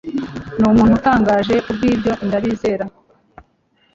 [0.57, 2.85] ni umuntu utangaje kubwibyo ndabizeza